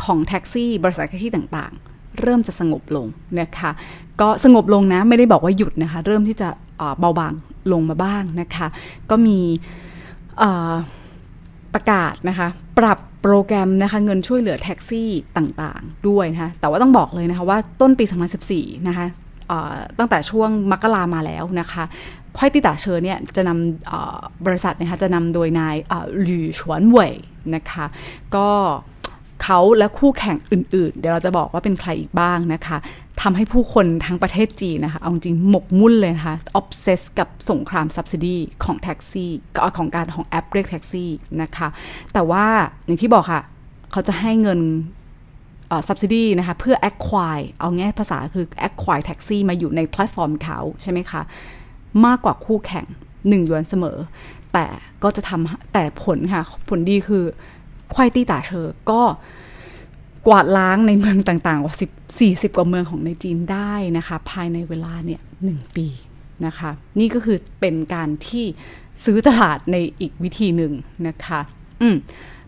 [0.04, 3.08] ของแท็กซี่บริษัทแท็กซี่ต่างๆ เริ่มจะสงบลง
[3.40, 3.72] นะคะ
[4.22, 6.48] ก็สงบลงนะ ไม่ได้บอกว่าหยุดนะคะ เริ่มที่จะ
[7.00, 7.34] เบาบาง
[7.72, 8.68] ลงมาบ้างนะคะ
[9.10, 9.38] ก็มี
[11.74, 12.48] ประกาศนะคะ
[12.80, 18.06] ปรับโปรแกรมนะคะเงินช่วยเหลือแท็กซี่ต่างๆ ด้วยนะคะแต่ว่าต้องบอกเลยนะคะว่าต้นปี
[18.46, 19.06] 2014 นะคะ
[20.00, 21.84] ตั้งแต่ช่วงมกรามาแล้วนะคะ
[22.38, 25.76] ควายติตาเชอเนี่ยจะนำบริษัทนะคะจะนำโดยนาย
[26.24, 27.14] หลี่ฉวนเว่ย
[27.56, 27.86] นะคะ
[28.36, 28.48] ก็
[29.44, 32.78] เขาและคู่แข่งอื่นๆ เดี๋ยวเราจะบอกว่าเป็นใครอีกบ้างนะคะ
[33.22, 39.32] ทำให้ผู้คนทั้งประเทศจีนนะคะ เอาจริงหมกมุ่นเลยนะคะ obsessed กับสงคราม subsidy ของแท็กซี่
[39.78, 41.10] ของการของแอปเรียกแท็กซี่
[41.42, 41.68] นะคะ
[42.14, 42.46] แต่ว่า
[42.86, 43.42] อย่างที่บอกค่ะ
[43.92, 44.60] เขาจะให้เงิน
[45.88, 51.22] subsidy นะคะ เพื่อ acquire เอาง่ายภาษาคือ acquire taxi มาอยู่ในแพลตฟอร์มเขาใช่ไหมคะ
[52.06, 52.86] มากกว่าคู่แข่ง
[53.28, 53.98] หนึ่งหยวนเสมอ
[54.54, 54.66] แต่
[55.04, 57.24] ก็จะทำแต่ผลค่ะ ผลดีคือ
[57.94, 59.02] ควายตี้ตาเชอก็
[60.28, 65.88] กวาดล้างในเมืองต่างๆ กว่าสิบสี่สิบกว่าเมืองของในจีนได้นะคะ ภายในเวลาเนี่ยหนึ่งปี
[66.46, 68.46] นะคะ นี่ก็คือเป็นการที่
[69.06, 70.74] ซื้อตลาดในอีกวิธีหนึ่ง
[71.08, 71.40] นะคะ
[71.82, 71.96] อืม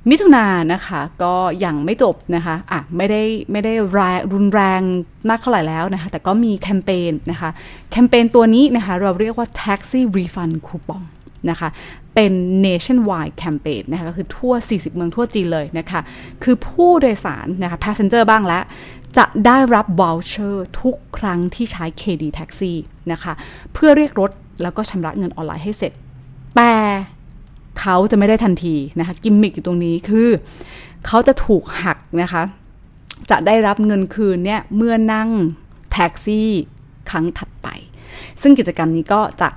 [0.10, 4.82] มิถุนานะคะก็ยังไม่จบนะคะอะไม่ได้ไม่ได้แรงรุนแรง
[5.30, 7.50] มากเท่าไหร่แล้วนะคะ แต่ก็มีแคมเปญนะคะ
[7.92, 11.04] แคมเปญตัวนี้นะคะ เราเรียกว่า taxi refund coupon
[11.50, 11.70] นะคะ
[12.16, 12.34] เป็น
[12.66, 16.02] nationwide campaign นะคะก็คือทั่ว 40 เมืองทั่วจีนเลยนะคะ
[16.44, 18.64] คือผู้โดยสารนะคะ passenger บ้างแล้ว
[19.18, 22.74] จะได้รับ voucher ทุกครั้งที่ใช้ KD Taxi
[23.12, 23.34] นะคะ
[23.74, 24.32] เพื่อเรียกรถ
[24.64, 25.92] แล้วก็ชำระเงินออนไลน์ให้เสร็จ
[26.56, 26.74] แต่
[27.80, 30.30] เขาจะไม่ได้ทันทีนะคะ กิมมิกอยู่ตรงนี้คือ
[31.08, 32.42] เขาจะถูกหักนะคะ
[33.30, 35.30] จะได้รับเงินคืนเนี่ย เมื่อนั่ง
[35.92, 36.50] แท็กซี่
[37.10, 37.68] ครั้งถัดไป
[38.42, 39.50] ซึ่งกิจกรรมนี้ก็จะ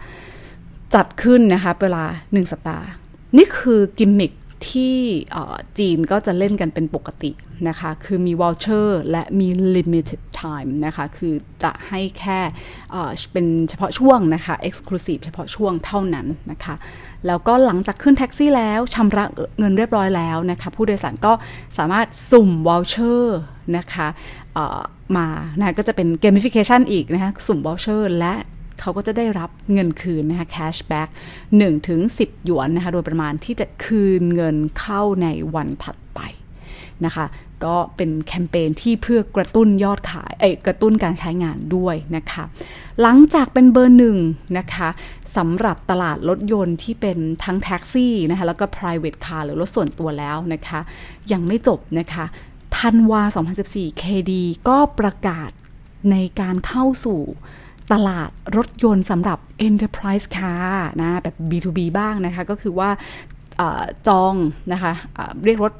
[0.94, 2.87] จัดขึ้นนะคะเวลาหนึ่งสัปดาห์
[3.37, 4.33] นี่คือกิมมิค
[4.70, 4.99] ที่
[5.79, 7.31] จีนก็จะเล่นกันเป็นปกติ
[7.68, 12.40] นะคะ คือมี voucher และมี limited time นะคะ คือจะให้แค่
[13.33, 16.75] เป็นเฉพาะช่วงนะคะ exclusive เฉพาะช่วงเท่านั้นนะคะ
[17.27, 19.25] แล้วก็หลังจากขึ้นแท็กซี่แล้วชำระ
[19.59, 21.33] เงินเรียบร้อยแล้วนะคะ ผู้โดยสารก็
[21.79, 23.38] สามารถสุ่ม voucher
[23.77, 24.09] นะคะ
[25.16, 25.27] มา
[25.59, 28.35] นะก็จะเป็น gamification อีกนะคะ สุ่ม voucher และ
[28.81, 31.09] เขาก็จะได้รับเงินคืนนะคะ cashback
[31.49, 36.21] 1ถึง10 หยวนนะคะโดยประมาณที่จะคืนเงินเข้าในวันถัดไป
[37.05, 37.27] นะคะ
[37.67, 42.45] ก็เป็นแคมเปญที่เพื่อกระตุ้นยอดขายเอ้กระตุ้นการใช้งานด้วยนะคะ
[43.03, 44.19] หลังจากเป็นเบอร์หนึ่ง
[44.59, 44.89] นะคะ
[45.37, 50.81] สำหรับตลาดรถยนต์ที่เป็นทั้งแท็กซี่นะคะแล้วก็ private car หรือรถส่วนตัวแล้วนะคะ
[51.33, 52.25] ยังไม่จบนะคะ
[52.79, 53.23] ธันวา
[53.62, 54.33] 2014 KD
[54.69, 55.51] ก็ประกาศ
[56.11, 57.21] ในการเข้าสู่
[57.92, 60.70] ตลาดรถยนต์สำหรับ enterprise car
[61.01, 62.90] นะแบบ B2B บ้างนะคะ ก็คือว่า
[63.61, 63.62] อ
[64.09, 64.35] จอง
[64.72, 64.92] นะคะ
[65.46, 65.72] เรียกรถ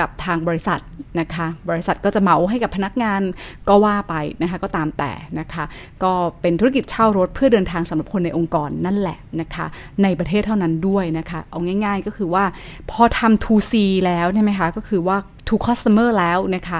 [0.00, 0.80] กับทางบริษัท
[1.20, 3.20] นะคะ บริษัทก็จะเหมาให้กับพนักงาน
[3.68, 5.64] ก็ว่าไปนะคะ ก็ตามแต่นะคะ
[6.02, 9.66] ก็เป็นธุรกิจเช่ารถเพื่อเดินทางสำหรับคนในองค์กรนั่นแหละนะคะ
[10.02, 12.44] ในประเทศเท่านั้นด้วยนะคะ เอาง่ายๆก็คือว่า
[12.90, 13.74] พอทำ 2C
[14.06, 15.16] แล้วใช่ไหมคะ ก็คือว่า
[15.48, 16.78] to customer แล้วนะคะ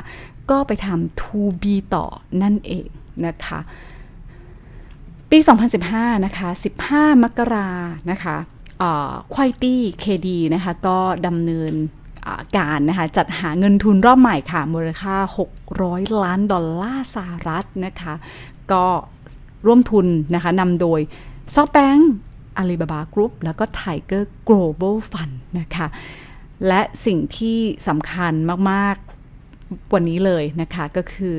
[0.51, 2.07] ก็ไปทำ 2B ต่อ
[2.43, 2.87] นั่นเอง
[3.27, 3.59] นะคะ
[5.31, 5.39] ปี
[5.83, 6.49] 2015 นะคะ
[6.87, 7.71] 15 มกรา
[8.11, 8.37] นะคะ
[9.35, 11.73] ควายตี้เคดีนะคะ ก็ดำเนิน
[12.57, 15.17] การนะคะ จัดหาเงินทุนรอบใหม่ค่ะ มูลค่า
[15.69, 18.15] 600 ล้านดอลลาร์สหรัฐนะคะ
[18.73, 18.85] ก็
[19.67, 21.01] ร่วมทุนนะคะนำโดย
[21.55, 22.13] ซอฟแบงก์
[22.57, 25.87] อาลีบาบากรุ๊ปแล้วก็ Tiger Global Fund นะคะ
[26.67, 27.59] และสิ่งที่
[27.89, 28.33] สำคัญ
[28.73, 28.97] มาก
[29.95, 31.37] วันนี้เลยนะคะก็คือ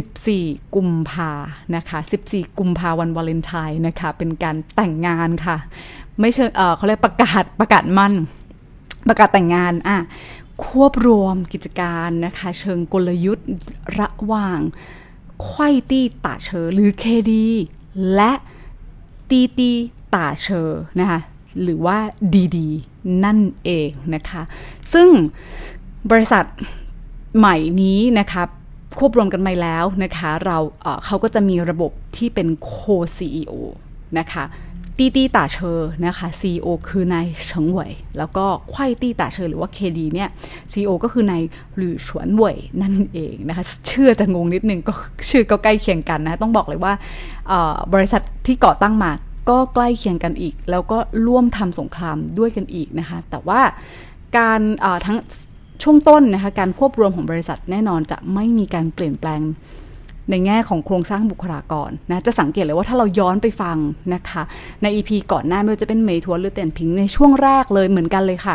[0.00, 1.32] 14 กุมภา
[1.76, 5.56] นะคะ 14 กุมภาวันวาเลนไทน์นะคะ เป็นการแต่งงานค่ะ
[6.20, 8.14] ไม่เชิงเออเขาเรียกประกาศประกาศมั่น
[9.08, 9.98] ประกาศแต่งงานอะ
[10.64, 13.48] ควบรวมกิจการนะคะ เชิงกลยุทธ์
[13.98, 14.60] ระหว่าง
[15.44, 17.32] ไขว้ตี้ตาเชอหรือ KD
[18.14, 18.32] และ
[19.30, 19.70] ตีตี
[20.14, 20.68] ตาเชอ
[21.00, 21.20] นะคะ
[21.62, 21.98] หรือว่า
[22.56, 24.42] ดีๆนั่นเองนะคะ
[24.92, 25.08] ซึ่ง
[26.10, 26.44] บริษัท
[27.38, 28.42] ใหม่นี้นะคะ
[28.98, 32.74] ควบรวมกันไปแล้วนะคะเราเเขาก็จะมีระบบที่เป็นโค
[33.16, 33.52] CEO
[34.18, 34.44] นะคะ
[34.98, 40.28] ตีตีตาเชอนะคะ CEO คือนายเฉิงเหวยแล้วก็ไข่ตีตาเชอหรือว่า KD เนี่ย
[40.72, 41.42] CEO ก็คือนาย
[41.76, 44.92] หลี่ฉวนเหวยนั่นเองนะคะชื่อจะงงนิดนึงก็
[45.30, 46.92] ชื่อก็ใกล้เคียงกันนะต้องบอกเลยว่า
[47.94, 49.10] บริษัทที่ก่อตั้งมา
[49.50, 53.60] ก็ใกล้เคียงกันอีก แล้วก็ร่วมทำสงครามด้วยกันอีกนะคะแต่ว่า
[54.36, 54.60] การ
[55.06, 55.18] ทั้ง
[55.82, 59.40] ช่วงต้นนะคะการควบรวมของบริษัทแน่นอนจะไม่มีการเปลี่ยนแปลง
[60.30, 63.76] ในแง่ของโครงสร้างบุคลากรนะจะสังเกตเลยว่าถ้าเราย้อนไปฟัง
[64.14, 64.42] นะคะ
[64.82, 68.54] ใน EP ก่อนหน้าไม่ว่าจะเป็น Meituan หรือ Dianping ในช่วงแรกเลยเหมือนกันเลยค่ะ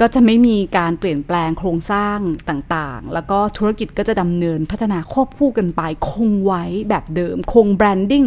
[0.00, 2.18] ก็จะไม่มีการเปลี่ยนแปลงโครงสร้าง
[2.48, 8.24] ต่างๆ แล้วก็ธุรกิจก็จะดำเนินพัฒนาควบคู่กันไป คงไว้แบบเดิม คง branding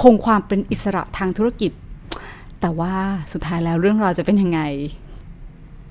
[0.00, 1.72] คงความเป็นอิสระทางธุรกิจ
[2.60, 2.94] แต่ว่า
[3.32, 4.60] สุดท้ายแล้วเรื่องราวจะเป็นยังไง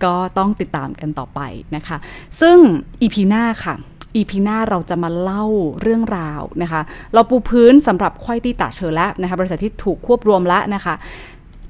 [0.03, 1.39] ก็ต้องติดตามกันต่อไป
[1.75, 1.97] นะคะ
[2.41, 2.57] ซึ่ง
[3.01, 3.75] อีพีหน้าค่ะ
[4.15, 5.45] อีพีหน้าเราจะมาเล่า
[5.81, 6.81] เรื่องราวนะคะ
[7.13, 10.93] เราปูพื้นสำหรับควายตีตาเชอแล้วนะคะ บริษัทที่ถูกควบรวมแล้วนะคะ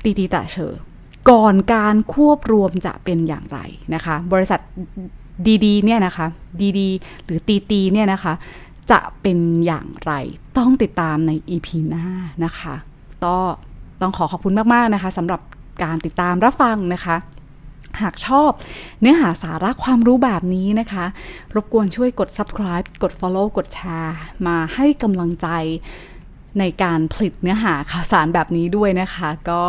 [0.03, 0.73] ตีตีตาเชอ
[1.29, 3.59] ก่อนการควบรวมจะเป็นอย่างไร
[3.93, 4.59] นะคะ บริษัท
[5.65, 6.25] ดีๆเนี่ยนะคะ
[6.79, 8.33] ดีๆ หรือตีตีเนี่ยนะคะ
[8.91, 10.11] จะเป็นอย่างไร
[10.57, 12.05] ต้องติดตามใน EP หน้า
[12.45, 12.75] นะคะ
[13.25, 15.41] ต้องขอขอบคุณมากๆนะคะสำหรับ
[15.83, 17.15] การติดตามรับฟังนะคะ
[18.01, 18.51] หากชอบ
[19.01, 21.05] เนื้อหาสาระความรู้แบบนี้นะคะ
[21.55, 24.15] รบกวนช่วยกด subscribe กด follow กดแชร์
[24.47, 25.47] มาให้กำลังใจ
[26.59, 29.61] ในการผลิตเนื้อหาข่าวสารแบบนี้ด้วยนะคะ ก็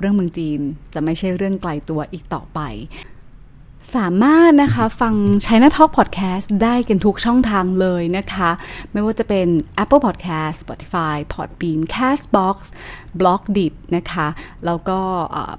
[0.00, 0.60] เรื่องเมืองจีน
[0.94, 2.60] จะไม่ใช่เรื่องไกลตัวอีกต่อไป
[3.96, 5.14] สามารถนะคะฟัง
[5.44, 8.50] China Talk Podcast ได้กันทุกช่องทางเลยนะคะ
[8.92, 9.46] ไม่ว่าจะเป็น
[9.82, 12.56] Apple Podcast Spotify Podbean Castbox
[13.20, 14.28] b l o g d i t นะคะ
[14.66, 14.98] แล้วก็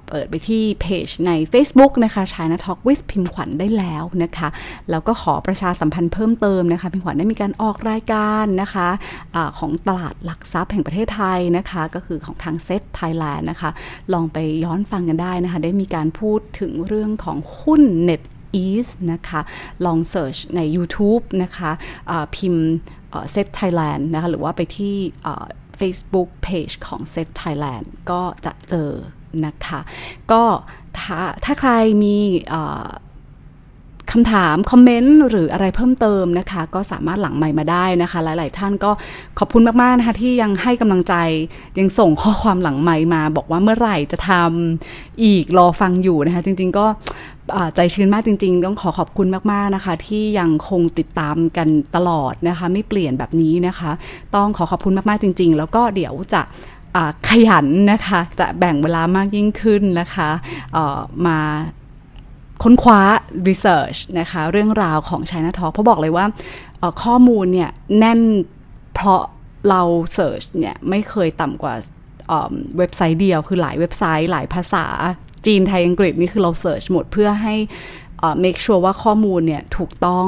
[0.08, 4.48] เปิดไปที่เพจใน Facebook นะคะ China Talk with พิมขวัญได้แล้วนะคะ
[4.90, 8.88] แล้วก็ขอประชาสัมพันธ์เพิ่มเติมนะคะ พิมขวัญได้มีการออกรายการนะคะ
[9.34, 13.70] อของตลาดหลักทรัพย์แห่งประเทศไทยนะคะ ก็คือของทางเซตไทยแลนด์นะคะ
[14.12, 18.19] ลองไปย้อนฟังกันได้นะคะ ได้มีการพูดถึงเรื่องของหุ้นเน็ต
[18.64, 19.40] East นะคะ
[19.84, 22.66] ลองเ e ิร์ชใน YouTube นะคะะพิมพ์
[23.32, 24.96] เซ t Thailand นะคะ หรือว่าไปที่
[25.78, 28.90] Facebook Page ของ Set Thailand ก็จะเจอ
[29.46, 29.80] นะคะ
[30.32, 30.42] ก็
[30.98, 32.16] ถ้าถ้าใครมี
[34.12, 38.90] คำถาม คอมเมนต์ หรืออะไรเพิ่มเติมนะคะ ก็สามารถหลังใหม่มาได้นะคะ หลาย ๆ ท่านก็
[39.38, 41.14] ขอบคุณมาก ๆ นะคะที่ยังให้กำลังใจ
[41.78, 46.86] ยังส่งข้อความหลังใหม่มา บอกว่าเมื่อไหร่จะทำอีกรอฟังอยู่นะคะ จริง ๆ ก็
[47.74, 53.90] ใจชื้นมากจริง ๆ ต้องขอขอบคุณมาก ๆ นะคะ ที่ยังคงติดตามกันตลอดนะคะ ไม่เปลี่ยนแบบนี้นะคะ
[54.34, 56.42] ต้องขอขอบคุณมาก ๆ จริง ๆ แล้วก็เดี๋ยวจะ
[57.28, 60.28] ขยันนะคะ จะแบ่งเวลามากยิ่งขึ้นนะคะ
[61.26, 61.38] มา
[62.62, 63.00] ค้นคว้า
[63.48, 66.26] research นะคะ เรื่องราวของ China Talk เพราะบอกเลยว่า
[67.02, 68.20] ข้อมูลเนี่ย แน่น
[68.94, 69.22] เพราะ
[69.68, 69.82] เรา
[70.16, 71.74] search เนี่ย ไม่เคยต่ำกว่า
[72.78, 74.86] เว็บไซต์เดียว คือหลายเว็บไซต์ หลายภาษา
[75.46, 77.54] จีนไทยอังกฤษนี่คือเรา search หมดเพื่อให้
[78.44, 80.26] make sure ว่าข้อมูลเนี่ย ถูกต้อง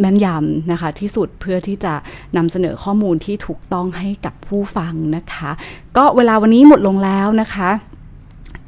[0.00, 1.94] แม่นยำนะคะ ที่สุดเพื่อที่จะ
[2.36, 5.50] นำเสนอข้อมูลที่ถูกต้องให้กับผู้ฟังนะคะ
[5.96, 7.70] ก็เวลาวันนี้หมดลงแล้วนะคะ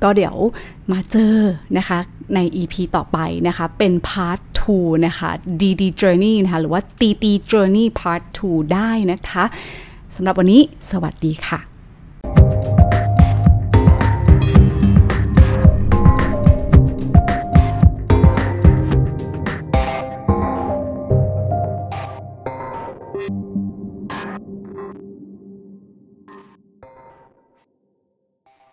[0.07, 0.37] ก็เดี๋ยว
[0.92, 1.35] มาเจอ
[1.79, 1.99] นะคะ
[2.35, 4.40] ใน EP ต่อไปนะคะ เป็น Part
[4.73, 9.45] 2 นะคะ DD Journey นะคะหรือว่า TT Journey Part 2 ได้นะคะ
[10.14, 11.76] สำหรับวันนี้สวัสดีค่ะ